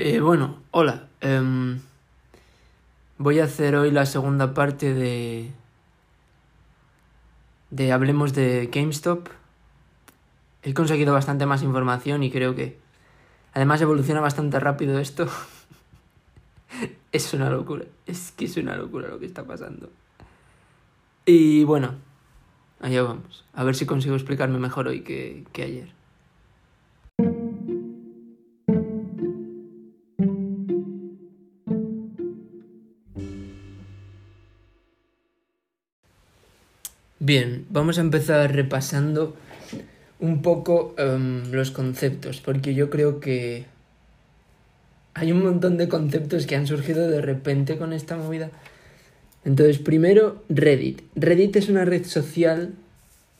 [0.00, 1.08] Eh, bueno, hola.
[1.20, 1.80] Em,
[3.18, 5.50] voy a hacer hoy la segunda parte de.
[7.70, 9.28] de Hablemos de GameStop.
[10.62, 12.78] He conseguido bastante más información y creo que.
[13.54, 15.28] Además, evoluciona bastante rápido esto.
[17.12, 17.84] es una locura.
[18.06, 19.90] Es que es una locura lo que está pasando.
[21.26, 21.96] Y bueno,
[22.78, 23.44] allá vamos.
[23.52, 25.97] A ver si consigo explicarme mejor hoy que, que ayer.
[37.28, 39.36] Bien, vamos a empezar repasando
[40.18, 43.66] un poco em, los conceptos, porque yo creo que
[45.12, 48.48] hay un montón de conceptos que han surgido de repente con esta movida.
[49.44, 51.02] Entonces, primero, Reddit.
[51.16, 52.72] Reddit es una red social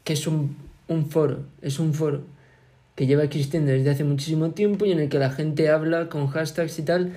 [0.04, 0.54] que es un,
[0.86, 2.24] un foro, es un foro
[2.94, 6.26] que lleva existiendo desde hace muchísimo tiempo y en el que la gente habla con
[6.26, 7.14] hashtags y tal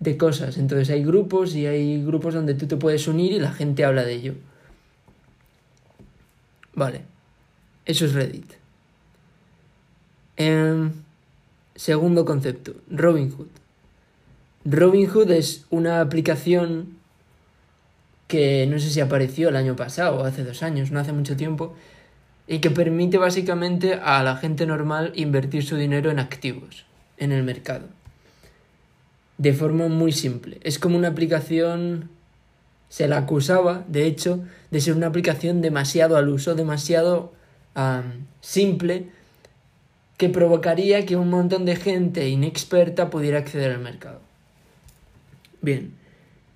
[0.00, 0.58] de cosas.
[0.58, 4.02] Entonces hay grupos y hay grupos donde tú te puedes unir y la gente habla
[4.02, 4.34] de ello.
[6.74, 7.02] Vale.
[7.84, 8.52] Eso es Reddit.
[10.36, 10.92] Em,
[11.74, 13.48] segundo concepto, Robinhood.
[14.64, 16.96] Robinhood es una aplicación
[18.26, 21.36] que no sé si apareció el año pasado o hace dos años, no hace mucho
[21.36, 21.74] tiempo,
[22.46, 26.84] y que permite básicamente a la gente normal invertir su dinero en activos,
[27.18, 27.86] en el mercado.
[29.38, 30.58] De forma muy simple.
[30.62, 32.10] Es como una aplicación
[32.94, 37.32] se la acusaba, de hecho, de ser una aplicación demasiado al uso, demasiado
[38.40, 39.06] simple,
[40.16, 44.20] que provocaría que un montón de gente inexperta pudiera acceder al mercado.
[45.60, 45.90] Bien,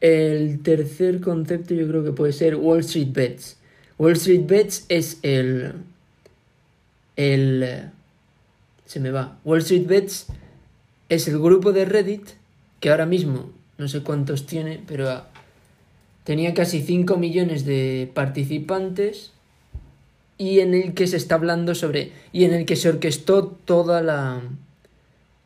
[0.01, 3.57] el tercer concepto yo creo que puede ser Wall Street Bets.
[3.99, 5.73] Wall Street Bets es el...
[7.17, 7.91] el...
[8.87, 9.39] se me va.
[9.45, 10.27] Wall Street Bets
[11.09, 12.29] es el grupo de Reddit
[12.79, 15.25] que ahora mismo no sé cuántos tiene, pero
[16.29, 19.33] tenía casi 5 millones de participantes
[20.37, 24.03] y en el que se está hablando sobre y en el que se orquestó toda
[24.03, 24.43] la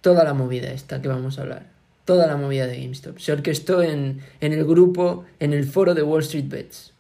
[0.01, 1.67] toda la movida esta que vamos a hablar.
[2.05, 3.21] Toda la movida de GameStop.
[3.21, 6.93] Se orquestó en, en el grupo en el foro de Wall Street Bets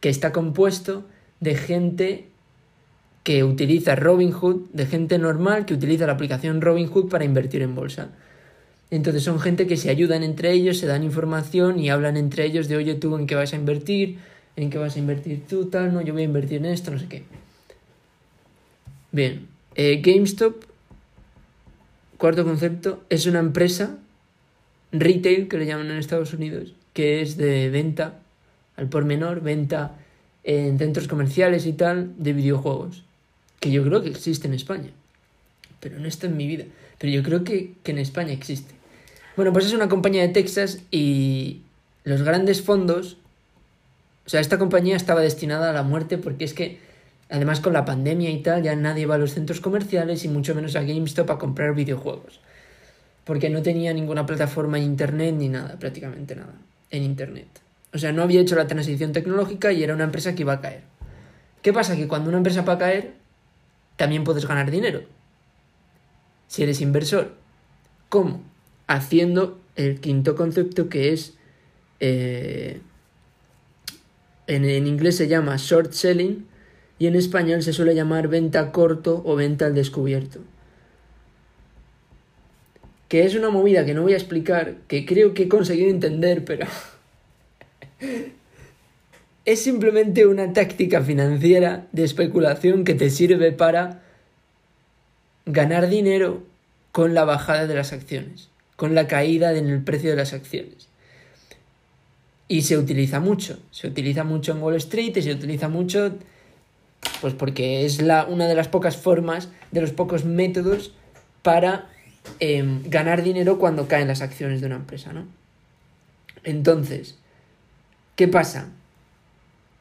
[0.00, 1.04] que está compuesto
[1.40, 2.28] de gente
[3.22, 8.10] que utiliza Robinhood de gente normal que utiliza la aplicación Robinhood para invertir en bolsa
[8.90, 12.68] entonces son gente que se ayudan entre ellos, se dan información y hablan entre ellos
[12.68, 14.18] de, oye, tú en qué vas a invertir,
[14.56, 16.98] en qué vas a invertir tú, tal, no, yo voy a invertir en esto, no
[16.98, 17.22] sé qué.
[19.12, 19.46] Bien,
[19.76, 20.64] eh, GameStop,
[22.16, 23.98] cuarto concepto, es una empresa
[24.92, 28.20] retail, que le llaman en Estados Unidos, que es de venta
[28.76, 29.96] al por menor, venta
[30.42, 33.04] en centros comerciales y tal, de videojuegos,
[33.60, 34.90] que yo creo que existe en España,
[35.78, 36.64] pero no está en mi vida,
[36.98, 38.79] pero yo creo que, que en España existe.
[39.36, 41.62] Bueno, pues es una compañía de Texas y
[42.04, 43.16] los grandes fondos,
[44.26, 46.78] o sea, esta compañía estaba destinada a la muerte porque es que,
[47.30, 50.54] además con la pandemia y tal, ya nadie va a los centros comerciales y mucho
[50.54, 52.40] menos a GameStop a comprar videojuegos.
[53.24, 56.54] Porque no tenía ninguna plataforma en Internet ni nada, prácticamente nada,
[56.90, 57.48] en Internet.
[57.92, 60.60] O sea, no había hecho la transición tecnológica y era una empresa que iba a
[60.60, 60.82] caer.
[61.62, 61.96] ¿Qué pasa?
[61.96, 63.14] Que cuando una empresa va a caer,
[63.96, 65.02] también puedes ganar dinero.
[66.46, 67.34] Si eres inversor.
[68.08, 68.42] ¿Cómo?
[68.90, 71.34] Haciendo el quinto concepto que es,
[72.00, 72.80] eh,
[74.48, 76.44] en, en inglés se llama short selling
[76.98, 80.40] y en español se suele llamar venta corto o venta al descubierto.
[83.06, 86.44] Que es una movida que no voy a explicar, que creo que he conseguido entender,
[86.44, 86.66] pero
[89.44, 94.02] es simplemente una táctica financiera de especulación que te sirve para
[95.46, 96.42] ganar dinero
[96.90, 98.49] con la bajada de las acciones
[98.80, 100.88] con la caída en el precio de las acciones.
[102.48, 106.14] Y se utiliza mucho, se utiliza mucho en Wall Street y se utiliza mucho
[107.20, 110.94] pues porque es la, una de las pocas formas, de los pocos métodos
[111.42, 111.90] para
[112.38, 115.26] em, ganar dinero cuando caen las acciones de una empresa, ¿no?
[116.42, 117.18] Entonces,
[118.16, 118.70] ¿qué pasa?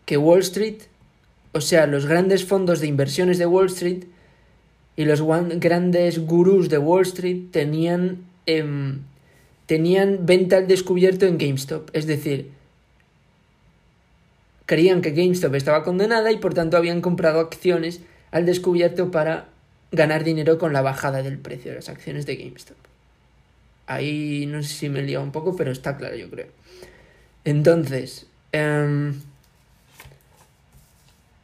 [0.05, 0.79] Que Wall Street,
[1.53, 4.03] o sea, los grandes fondos de inversiones de Wall Street
[4.97, 9.01] y los grandes gurús de Wall Street tenían Em,
[9.67, 11.91] tenían venta al descubierto en GameStop.
[11.93, 12.49] Es decir,
[14.65, 18.01] creían que GameStop estaba condenada y por tanto habían comprado acciones
[18.31, 19.49] al descubierto para
[19.91, 22.77] ganar dinero con la bajada del precio de las acciones de GameStop.
[23.85, 26.47] Ahí no sé si me he liado un poco, pero está claro, yo creo.
[27.45, 29.13] Entonces, em,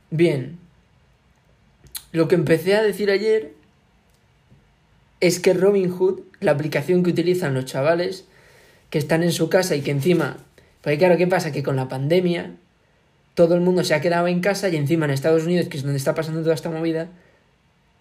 [0.10, 0.58] bien,
[2.13, 3.55] lo que empecé a decir ayer
[5.25, 8.25] es que Robinhood, la aplicación que utilizan los chavales
[8.89, 10.38] que están en su casa y que encima,
[10.81, 11.51] porque claro, ¿qué pasa?
[11.51, 12.51] Que con la pandemia
[13.33, 15.83] todo el mundo se ha quedado en casa y encima en Estados Unidos, que es
[15.83, 17.10] donde está pasando toda esta movida,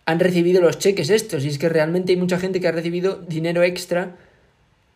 [0.07, 1.45] han recibido los cheques estos.
[1.45, 4.17] Y es que realmente hay mucha gente que ha recibido dinero extra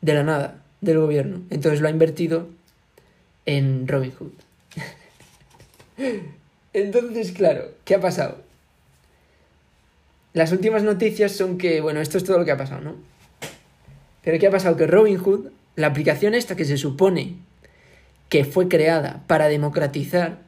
[0.00, 1.42] de la nada, del gobierno.
[1.50, 2.48] Entonces lo ha invertido
[3.46, 4.32] en Robinhood.
[6.74, 8.47] Entonces, claro, ¿qué ha pasado?
[10.38, 12.94] Las últimas noticias son que, bueno, esto es todo lo que ha pasado, ¿no?
[14.22, 14.76] Pero ¿qué ha pasado?
[14.76, 17.34] Que Robinhood, la aplicación esta que se supone
[18.28, 20.38] que fue creada para democratizar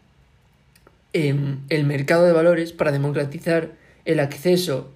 [1.12, 3.72] em, el mercado de valores, para democratizar
[4.04, 4.92] el acceso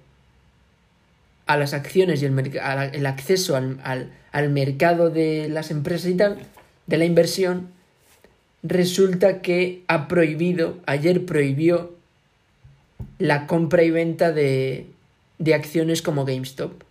[1.45, 2.53] a las acciones y el,
[2.93, 6.37] el acceso al, al, al mercado de las empresas y tal,
[6.87, 7.67] de la inversión,
[8.63, 11.95] resulta que ha prohibido, ayer prohibió
[13.19, 14.87] la compra y venta de,
[15.37, 16.83] de acciones como GameStop.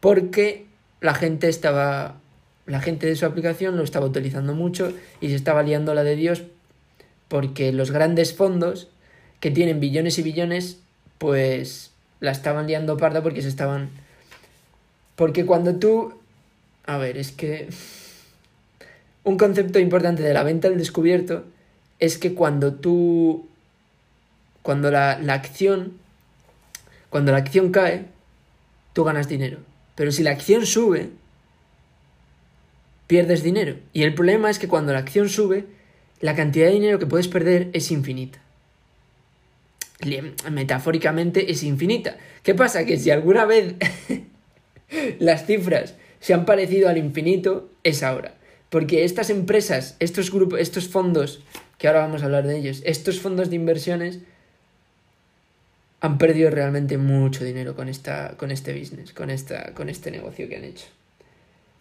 [0.00, 0.66] Porque
[1.00, 2.20] la gente estaba.
[2.66, 4.90] La gente de su aplicación lo estaba utilizando mucho
[5.20, 6.44] y se estaba liando la de Dios
[7.28, 8.88] porque los grandes fondos
[9.40, 10.78] que tienen billones y billones,
[11.18, 11.90] pues
[12.20, 13.90] la estaban liando parda porque se estaban.
[15.16, 16.14] Porque cuando tú.
[16.86, 17.68] A ver, es que.
[19.24, 21.44] Un concepto importante de la venta al descubierto
[21.98, 23.48] es que cuando tú
[24.64, 25.98] cuando la, la acción,
[27.10, 28.06] cuando la acción cae,
[28.94, 29.58] tú ganas dinero.
[29.94, 31.10] Pero si la acción sube,
[33.06, 33.76] pierdes dinero.
[33.92, 35.66] Y el problema es que cuando la acción sube,
[36.20, 38.40] la cantidad de dinero que puedes perder es infinita.
[40.50, 42.16] Metafóricamente es infinita.
[42.42, 42.86] ¿Qué pasa?
[42.86, 43.74] Que si alguna vez
[45.18, 48.34] las cifras se han parecido al infinito, es ahora.
[48.70, 51.44] Porque estas empresas, estos grupos, estos fondos,
[51.76, 54.20] que ahora vamos a hablar de ellos, estos fondos de inversiones
[56.04, 60.46] han perdido realmente mucho dinero con, esta, con este business, con, esta, con este negocio
[60.50, 60.84] que han hecho.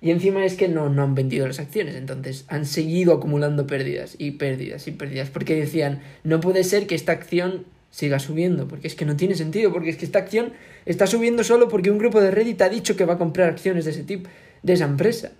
[0.01, 4.15] Y encima es que no, no han vendido las acciones, entonces han seguido acumulando pérdidas
[4.17, 8.87] y pérdidas y pérdidas, porque decían, no puede ser que esta acción siga subiendo, porque
[8.87, 10.53] es que no tiene sentido, porque es que esta acción
[10.85, 13.83] está subiendo solo porque un grupo de Reddit ha dicho que va a comprar acciones
[13.83, 14.29] de ese tipo,
[14.61, 15.33] de esa empresa.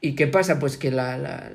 [0.00, 0.58] ¿Y qué pasa?
[0.58, 1.52] Pues que la, la,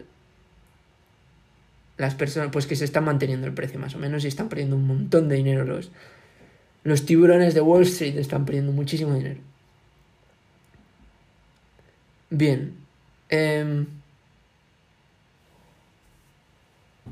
[2.04, 4.76] las personas, pues que se están manteniendo el precio más o menos y están perdiendo
[4.76, 5.90] un montón de dinero los,
[6.84, 9.40] los tiburones de Wall Street están perdiendo muchísimo dinero.
[12.30, 12.76] Bien.
[13.30, 13.86] Em,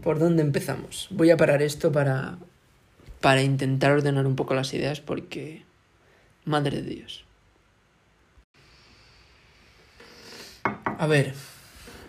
[0.03, 1.07] ¿Por dónde empezamos?
[1.11, 2.37] Voy a parar esto para,
[3.21, 5.63] para intentar ordenar un poco las ideas porque...
[6.43, 7.23] Madre de Dios.
[10.63, 11.33] A ver,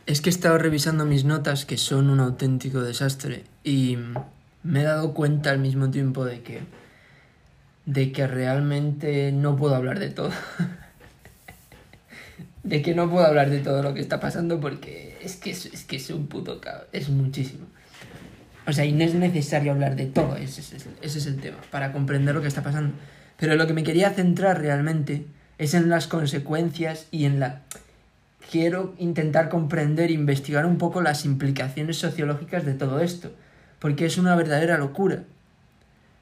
[0.06, 3.99] es que he estado revisando mis notas que son un auténtico desastre y
[4.62, 6.60] me he dado cuenta al mismo tiempo de que
[7.84, 10.31] de que realmente no puedo hablar de todo.
[12.62, 15.84] de que no puedo hablar de todo lo que está pasando porque es que es,
[15.84, 17.66] que es un puto caos, es muchísimo.
[18.66, 21.93] O sea, y no es necesario hablar de todo, ese, ese es el tema, para
[21.93, 22.94] comprender lo que está pasando.
[23.37, 25.26] Pero lo que me quería centrar realmente
[25.58, 27.62] es en las consecuencias y en la
[28.52, 33.32] quiero intentar comprender e investigar un poco las implicaciones sociológicas de todo esto,
[33.78, 35.25] porque es una verdadera locura.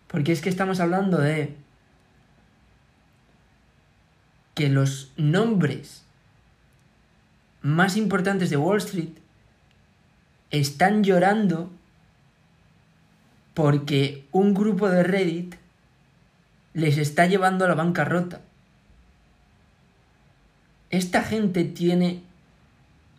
[0.06, 1.56] Porque es que estamos hablando de
[4.54, 6.04] que los nombres
[7.62, 9.18] más importantes de Wall Street
[10.52, 11.72] están llorando
[13.54, 15.56] porque un grupo de Reddit
[16.74, 18.40] les está llevando a la bancarrota
[20.90, 22.20] esta gente tiene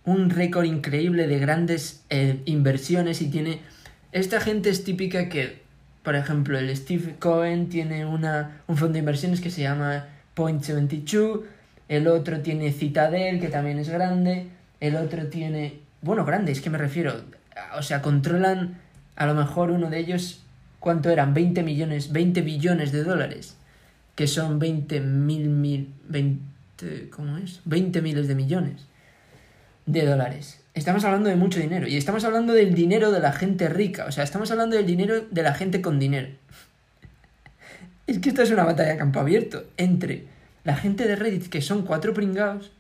[0.04, 3.62] un récord increíble de grandes eh, inversiones y tiene...
[4.12, 5.62] Esta gente es típica que,
[6.04, 10.62] por ejemplo, el Steve Cohen tiene una, un fondo de inversiones que se llama Point
[10.62, 11.42] 72,
[11.88, 14.48] el otro tiene Citadel, que también es grande,
[14.80, 15.80] el otro tiene...
[16.02, 17.24] Bueno, grande, es que me refiero...
[17.78, 18.80] O sea, controlan
[19.16, 20.44] a lo mejor uno de ellos,
[20.80, 21.34] ¿cuánto eran?
[21.34, 23.56] 20 millones, 20 billones de dólares,
[24.16, 26.42] que son 20 mil, mil, 20
[27.10, 27.62] ¿cómo es?
[27.66, 28.88] 20 miles de millones
[29.86, 30.60] de dólares.
[30.74, 31.88] Estamos hablando de mucho dinero.
[31.88, 34.06] Y estamos hablando del dinero de la gente rica.
[34.06, 36.30] O sea, estamos hablando del dinero de la gente con dinero.
[38.08, 40.26] es que esto es una batalla a campo abierto entre
[40.64, 42.72] la gente de Reddit, que son cuatro pringados,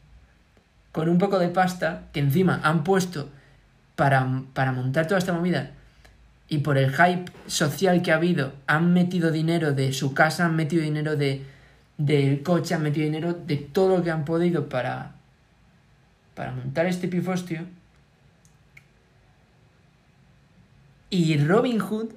[0.92, 3.30] con un poco de pasta, que encima han puesto
[3.96, 5.72] para, para montar toda esta movida,
[6.48, 10.56] y por el hype social que ha habido, han metido dinero de su casa, han
[10.56, 11.44] metido dinero de
[12.06, 15.14] del coche, han metido dinero de todo lo que han podido para,
[16.36, 17.66] para montar este pifostio.
[21.10, 22.10] Y Robin Hood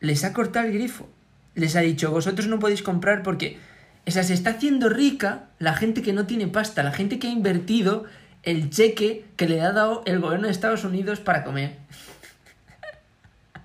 [0.00, 1.08] les ha cortado el grifo.
[1.54, 3.58] Les ha dicho, vosotros no podéis comprar porque
[4.06, 7.26] O sea, se está haciendo rica la gente que no tiene pasta, la gente que
[7.26, 8.04] ha invertido
[8.44, 11.76] el cheque que le ha dado el gobierno de Estados Unidos para comer.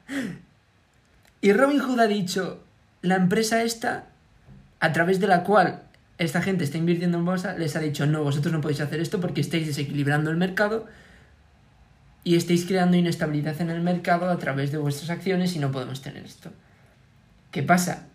[1.41, 2.63] y Robin Hood ha dicho,
[3.03, 4.05] la empresa esta,
[4.81, 5.83] a través de la cual
[6.17, 9.21] esta gente está invirtiendo en bolsa, les ha dicho, no, vosotros no podéis hacer esto
[9.21, 10.87] porque estáis desequilibrando el mercado
[12.23, 16.01] y estáis creando inestabilidad en el mercado a través de vuestras acciones y no podemos
[16.01, 16.51] tener esto.
[17.51, 18.07] ¿Qué pasa?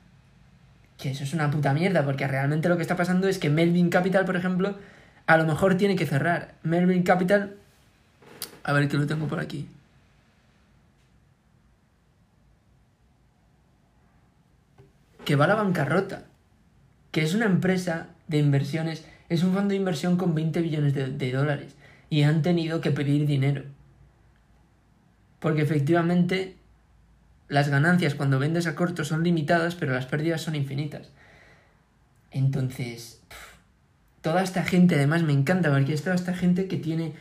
[0.99, 3.91] Que eso es una puta mierda, porque realmente lo que está pasando es que Melvin
[3.91, 4.77] Capital, por ejemplo,
[5.27, 6.55] a lo mejor tiene que cerrar.
[6.63, 7.57] Melvin Capital.
[8.65, 9.69] A ver que lo tengo por aquí.
[15.25, 16.26] Que va a la bancarrota.
[17.17, 19.07] Que es una empresa de inversiones.
[19.31, 21.75] Es un fondo de inversión con 20 billones de, dólares.
[22.11, 23.65] Y han tenido que pedir dinero.
[25.41, 26.57] Porque efectivamente
[27.49, 31.09] las ganancias cuando vendes a corto son limitadas, pero las pérdidas son infinitas.
[32.33, 33.23] Entonces,
[34.21, 37.15] toda esta gente, además me encanta, porque es toda esta gente que tiene,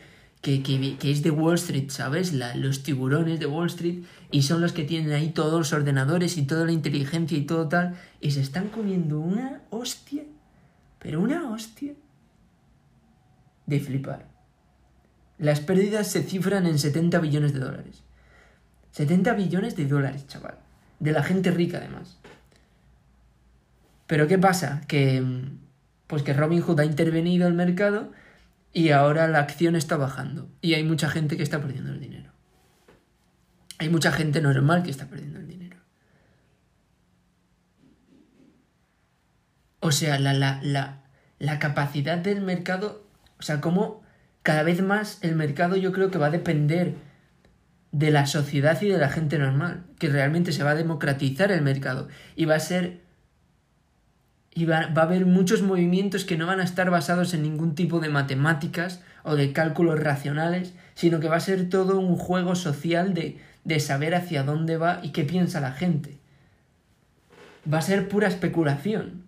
[0.46, 2.32] que, es de Wall Street, ¿sabes?
[2.32, 6.36] La, los tiburones de Wall Street, y son los que tienen ahí todos los ordenadores
[6.36, 10.22] y toda la inteligencia y todo tal, y se están comiendo una hostia,
[11.00, 11.94] pero una hostia,
[13.66, 14.28] de flipar.
[15.38, 18.04] Las pérdidas se cifran en 70 billones de dólares.
[18.92, 20.58] 70 billones de dólares, chaval.
[21.00, 22.18] De la gente rica, además.
[24.06, 24.82] Pero ¿qué pasa?
[24.86, 25.22] Que.
[26.06, 28.12] Pues que Robin Hood ha intervenido el mercado
[28.72, 30.50] y ahora la acción está bajando.
[30.60, 32.32] Y hay mucha gente que está perdiendo el dinero.
[33.78, 35.76] Hay mucha gente normal que está perdiendo el dinero.
[39.80, 41.04] O sea, la, la, la,
[41.38, 43.06] la capacidad del mercado.
[43.38, 44.02] O sea, como
[44.42, 46.94] cada vez más el mercado yo creo que va a depender
[47.92, 51.62] de la sociedad y de la gente normal, que realmente se va a democratizar el
[51.62, 53.05] mercado y va a ser
[54.56, 58.00] y va, a haber muchos movimientos que no van a estar basados en ningún tipo
[58.00, 63.12] de matemáticas o de cálculos racionales, sino que va a ser todo un juego social
[63.12, 66.16] de, de saber hacia dónde va y qué piensa la gente.
[67.70, 69.24] Va a ser pura especulación.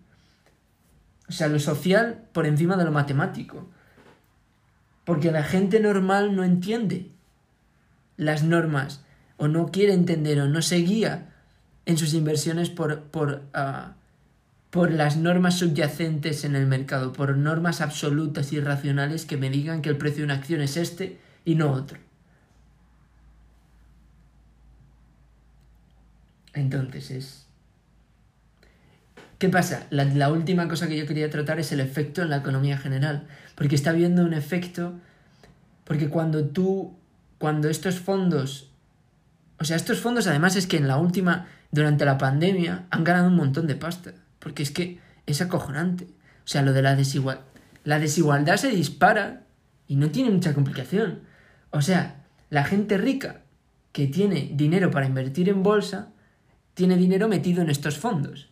[1.27, 3.69] O sea, lo social por encima de lo matemático.
[5.05, 7.11] Porque la gente normal no entiende
[8.17, 9.05] las normas
[9.37, 11.29] o no quiere entender o no se guía
[11.85, 13.93] en sus inversiones por, por, ah,
[14.69, 19.81] por las normas subyacentes en el mercado, por normas absolutas y racionales que me digan
[19.81, 21.97] que el precio de una acción es este y no otro.
[26.53, 27.45] Entonces es...
[29.39, 29.87] ¿Qué pasa?
[29.89, 33.75] La, última cosa que yo quería tratar es el efecto en la economía general, porque
[33.75, 34.93] está habiendo un efecto,
[35.85, 36.99] porque cuando tú
[37.39, 38.69] cuando estos fondos,
[39.59, 43.29] o sea, estos fondos además es que en la última, durante la pandemia, han ganado
[43.29, 46.05] un montón de pasta, porque es que es acojonante.
[46.05, 47.45] O sea, lo de la desigualdad,
[47.83, 49.43] la desigualdad se dispara
[49.87, 51.21] y no tiene mucha complicación.
[51.71, 53.41] O sea, la gente rica
[53.91, 56.09] que tiene dinero para invertir en bolsa,
[56.73, 58.49] tiene dinero metido en estos fondos.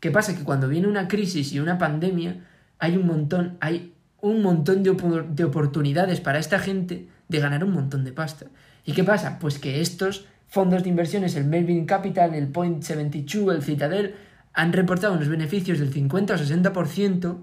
[0.00, 0.36] ¿Qué pasa?
[0.36, 2.44] Que cuando viene una crisis y una pandemia,
[2.78, 4.94] hay un montón, hay un montón de,
[5.30, 8.46] de oportunidades para esta gente de ganar un montón de pasta.
[8.84, 9.38] ¿Y qué pasa?
[9.38, 14.14] Pues que estos fondos de inversiones, el Melvin Capital, el Point 72, el Citadel,
[14.54, 17.36] han reportado unos beneficios del 50 o 60%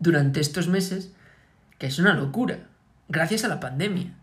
[0.00, 1.12] durante estos meses,
[1.78, 2.60] que es una locura,
[3.08, 4.14] gracias a la pandemia.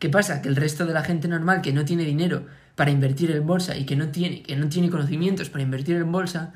[0.00, 0.42] ¿Qué pasa?
[0.42, 3.76] Que el resto de la gente normal que no tiene dinero para invertir en bolsa
[3.76, 6.52] y que no tiene, que no tiene conocimientos para invertir en bolsa,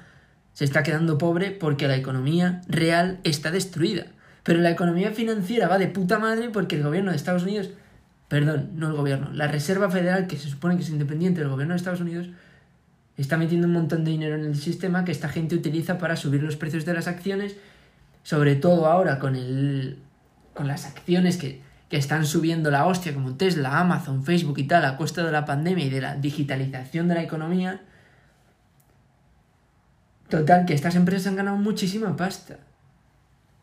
[0.52, 4.06] se está quedando pobre porque la economía real está destruida.
[4.42, 7.70] Pero la economía financiera va de puta madre porque el gobierno de Estados Unidos,
[8.26, 11.74] perdón, no el gobierno, la Reserva Federal, que se supone que es independiente del gobierno
[11.74, 12.30] de Estados Unidos,
[13.22, 16.42] está metiendo un montón de dinero en el sistema que esta gente utiliza para subir
[16.42, 17.56] los precios de las acciones,
[18.22, 19.98] sobre todo ahora con, el,
[20.54, 24.84] con las acciones que, que están subiendo la hostia, como Tesla, Amazon, Facebook y tal,
[24.84, 27.82] a costa de la pandemia y de la digitalización de la economía.
[30.28, 32.58] Total, que estas empresas han ganado muchísima pasta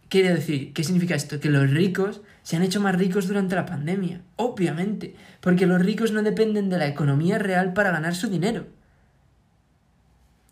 [0.09, 0.73] quiere decir?
[0.73, 1.39] ¿Qué significa esto?
[1.39, 6.11] Que los ricos se han hecho más ricos durante la pandemia, obviamente, porque los ricos
[6.11, 8.65] no dependen de la economía real para ganar su dinero.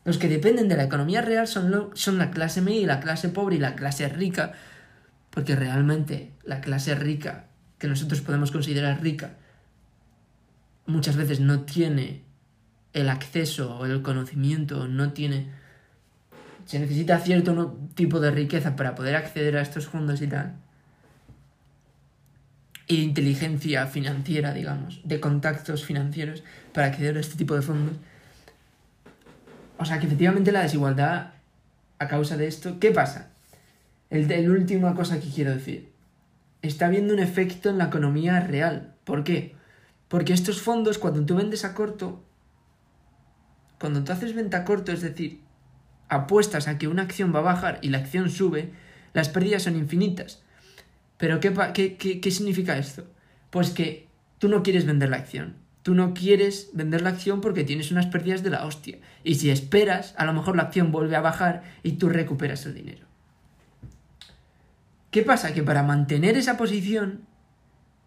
[0.06, 3.30] Los que dependen de la economía real son, son la clase media y la clase
[3.30, 4.54] pobre y la clase rica,
[5.30, 7.46] porque realmente la clase rica,
[7.78, 9.36] que nosotros podemos considerar rica,
[10.86, 12.24] muchas veces no tiene
[12.92, 15.64] el acceso o el conocimiento, no tiene
[16.66, 20.54] se necesita cierto tipo de riqueza para poder acceder a estos fondos y tal.
[22.88, 26.44] Y inteligencia financiera, digamos, de contactos financieros
[26.74, 27.98] para acceder a este tipo de fondos.
[29.84, 31.34] O sea que efectivamente la desigualdad
[32.00, 32.80] a causa de esto.
[32.80, 33.32] ¿Qué pasa?
[34.10, 35.92] El, última cosa que quiero decir.
[36.62, 38.96] Está habiendo un efecto en la economía real.
[39.04, 39.58] ¿Por qué?
[40.08, 42.24] Porque estos fondos, cuando tú vendes a corto,
[43.78, 45.42] cuando tú haces venta a corto, es decir,
[46.08, 48.72] apuestas a que una acción va a bajar y la acción sube,
[49.12, 50.44] las pérdidas son infinitas.
[51.18, 53.06] Pero ¿qué, qué, qué significa esto?
[53.50, 54.08] Pues que
[54.40, 55.58] tú no quieres vender la acción.
[55.84, 58.98] Tú no quieres vender la acción porque tienes unas pérdidas de la hostia.
[59.24, 62.74] Y si esperas, a lo mejor la acción vuelve a bajar y tú recuperas el
[62.74, 63.06] dinero.
[65.12, 65.54] ¿Qué pasa?
[65.54, 67.22] Que para mantener esa posición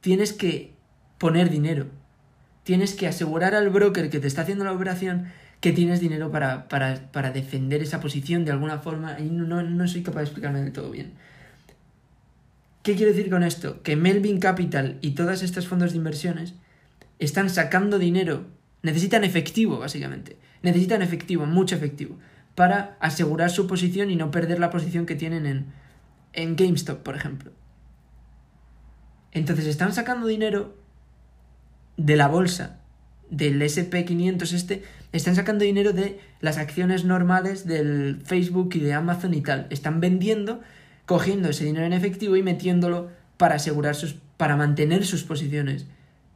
[0.00, 0.72] tienes que
[1.18, 1.86] poner dinero.
[2.64, 5.26] Tienes que asegurar al broker que te está haciendo la operación
[5.60, 10.02] que tienes dinero para, para, defender esa posición de alguna forma y no, no soy
[10.02, 11.12] capaz de explicarme del todo bien.
[12.82, 13.82] ¿Qué quiero decir con esto?
[13.82, 16.54] Que Melvin Capital y todos estos fondos de inversiones
[17.18, 18.46] están sacando dinero,
[18.82, 20.36] necesitan efectivo, básicamente.
[20.62, 22.18] Necesitan efectivo, mucho efectivo,
[22.54, 25.66] para asegurar su posición y no perder la posición que tienen en,
[26.32, 27.52] en GameStop, por ejemplo.
[29.32, 30.76] Entonces están sacando dinero
[31.96, 32.80] de la bolsa,
[33.30, 34.82] del SP500 este,
[35.12, 39.66] están sacando dinero de las acciones normales del Facebook y de Amazon y tal.
[39.70, 40.60] Están vendiendo,
[41.06, 45.86] cogiendo ese dinero en efectivo y metiéndolo para asegurar sus, para mantener sus posiciones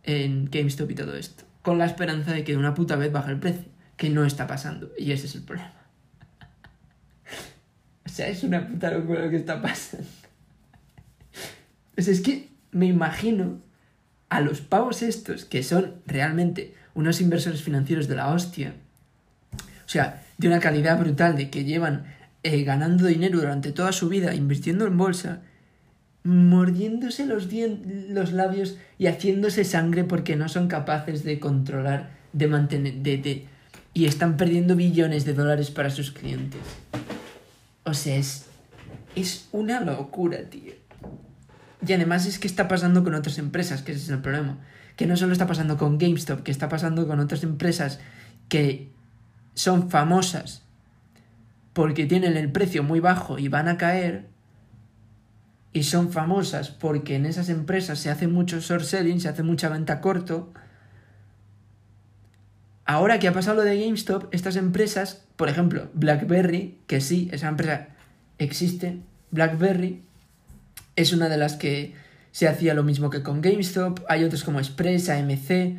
[0.05, 3.33] en GameStop y todo esto, con la esperanza de que de una puta vez baje
[3.33, 3.65] el precio,
[3.97, 5.73] que no está pasando, y ese es el problema.
[8.07, 10.07] o sea, es una puta locura lo que está pasando.
[11.95, 13.61] Pues es que me imagino
[14.31, 18.75] a los pavos estos, que son realmente unos inversores financieros de la hostia,
[19.85, 22.07] o sea, de una calidad brutal, de que llevan
[22.43, 25.43] eh, ganando dinero durante toda su vida invirtiendo en bolsa,
[26.23, 27.49] mordiéndose los,
[28.09, 33.47] los labios y haciéndose sangre porque no son capaces de controlar, de mantener, de,
[33.95, 36.61] y están perdiendo billones de dólares para sus clientes.
[37.85, 38.47] O sea, es,
[39.17, 40.75] es una locura, tío.
[41.87, 44.59] Y además es que está pasando con otras empresas, que ese es el problema.
[44.97, 48.01] Que no solo está pasando con GameStop, que está pasando con otras empresas
[48.49, 48.91] que
[49.55, 50.63] son famosas
[51.73, 54.27] porque tienen el precio muy bajo y van a caer
[55.73, 59.69] y son famosas porque en esas empresas se hace mucho short selling, se hace mucha
[59.69, 60.53] venta corto.
[62.85, 67.49] Ahora que ha pasado lo de GameStop, estas empresas, por ejemplo, BlackBerry, que sí, esa
[67.49, 67.89] empresa
[68.39, 68.99] existe,
[69.31, 70.03] BlackBerry
[70.97, 71.95] es una de las que
[72.33, 75.79] se hacía lo mismo que con GameStop, hay otros como Express, AMC,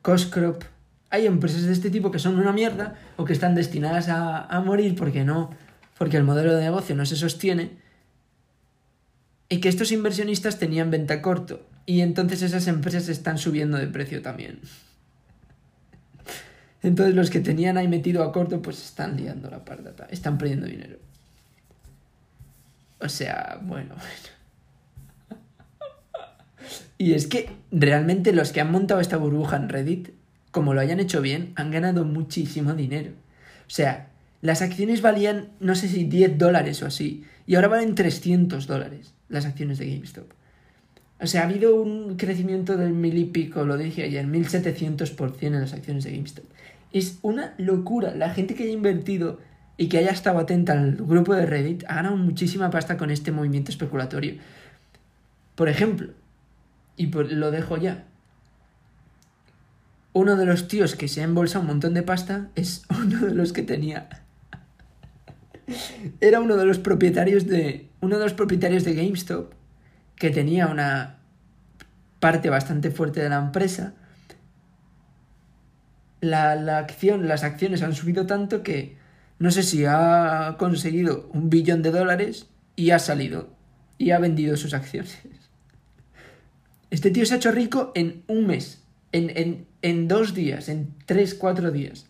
[0.00, 0.62] Coscrop,
[1.10, 4.60] hay empresas de este tipo que son una mierda o que están destinadas a, a
[4.60, 5.50] morir porque no,
[5.98, 7.85] porque el modelo de negocio no se sostiene
[9.48, 14.22] y que estos inversionistas tenían venta corto y entonces esas empresas están subiendo de precio
[14.22, 14.60] también.
[16.82, 20.66] Entonces los que tenían ahí metido a corto pues están liando la parda, están perdiendo
[20.66, 20.98] dinero.
[23.00, 24.36] O sea, bueno, bueno.
[26.98, 30.10] Y es que realmente los que han montado esta burbuja en Reddit,
[30.50, 33.10] como lo hayan hecho bien, han ganado muchísimo dinero.
[33.66, 34.08] O sea,
[34.40, 39.15] las acciones valían, no sé si 10 dólares o así, y ahora valen 300 dólares
[39.28, 40.26] las acciones de GameStop.
[41.20, 45.60] O sea, ha habido un crecimiento del mil y pico, lo dije ayer, 1700% en
[45.60, 46.44] las acciones de GameStop.
[46.92, 48.14] Es una locura.
[48.14, 49.40] La gente que haya invertido
[49.76, 53.32] y que haya estado atenta al grupo de Reddit ha ganado muchísima pasta con este
[53.32, 54.34] movimiento especulatorio.
[55.54, 56.12] Por ejemplo,
[56.96, 58.04] y lo dejo ya,
[60.12, 63.34] uno de los tíos que se ha embolsado un montón de pasta es uno de
[63.34, 64.08] los que tenía
[66.20, 67.88] era uno de los propietarios de.
[68.06, 69.52] Uno de los propietarios de GameStop
[70.14, 71.18] que tenía una
[72.20, 73.94] parte bastante fuerte de la empresa.
[76.20, 78.96] La, acción, las acciones han subido tanto que
[79.40, 83.48] no sé si ha conseguido un billón de dólares y ha salido
[83.98, 85.18] y ha vendido sus acciones.
[86.90, 90.94] Este tío se ha hecho rico en un mes, en, en, en dos días, en
[91.06, 92.06] tres, cuatro días.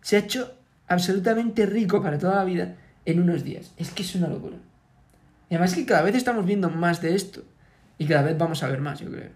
[0.00, 0.56] Se ha hecho
[0.88, 3.72] absolutamente rico para toda la vida en unos días.
[3.76, 4.56] Es que es una locura.
[5.50, 7.42] Y además que cada vez estamos viendo más de esto.
[7.98, 9.30] Y cada vez vamos a ver más, yo creo.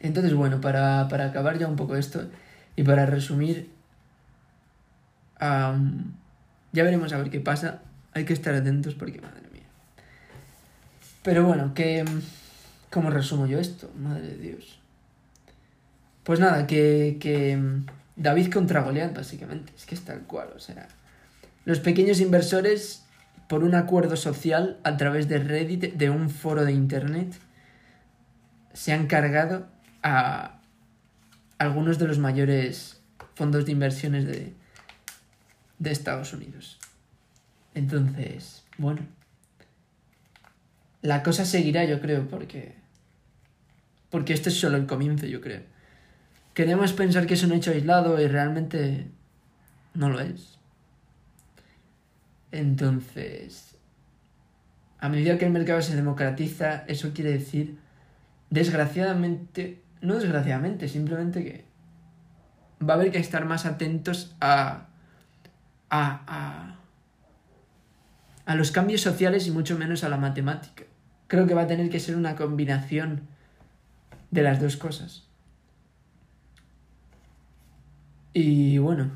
[0.00, 2.28] Entonces, bueno, para, acabar ya un poco esto
[2.76, 3.70] y para resumir,
[5.40, 5.74] ya
[6.72, 7.82] veremos a ver qué pasa.
[8.14, 9.66] Hay que estar atentos porque, madre mía.
[11.22, 12.04] Pero bueno, que...
[12.90, 13.90] ¿Cómo resumo yo esto?
[13.98, 14.78] Madre de Dios.
[16.24, 17.18] Pues nada, que...
[17.20, 17.58] que
[18.18, 19.72] David contra Goliat, básicamente.
[19.76, 20.88] Es que es tal cual, o sea.
[21.64, 23.04] Los pequeños inversores,
[23.48, 27.34] por un acuerdo social a través de Reddit, de un foro de internet,
[28.74, 29.66] se han cargado
[30.02, 30.60] a
[31.58, 33.00] algunos de los mayores
[33.34, 34.52] fondos de inversiones de,
[35.78, 36.78] de Estados Unidos.
[37.74, 39.00] Entonces, bueno.
[41.00, 42.74] La cosa seguirá, yo creo, porque.
[44.10, 45.62] Porque este es solo el comienzo, yo creo.
[46.54, 49.06] Queremos pensar que es un hecho aislado y realmente
[49.94, 50.57] no lo es.
[52.50, 53.76] Entonces,
[54.98, 57.78] a medida que el mercado se democratiza, eso quiere decir,
[58.50, 61.64] desgraciadamente, no desgraciadamente, simplemente que
[62.82, 64.86] va a haber que estar más atentos a,
[65.90, 66.76] a, a,
[68.46, 70.84] a los cambios sociales y mucho menos a la matemática.
[71.26, 73.28] Creo que va a tener que ser una combinación
[74.30, 75.26] de las dos cosas.
[78.32, 79.10] Y bueno,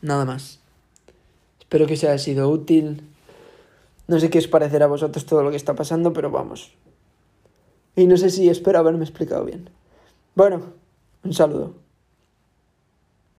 [0.00, 0.61] nada más.
[1.72, 3.00] Espero que os haya sido útil.
[4.04, 6.76] No sé qué os parecerá a vosotros todo lo que está pasando, pero vamos.
[7.96, 9.70] Y no sé si espero haberme explicado bien.
[10.34, 10.74] Bueno,
[11.24, 11.72] un saludo.